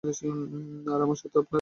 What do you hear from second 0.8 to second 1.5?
আর আমার সাথে আপনার।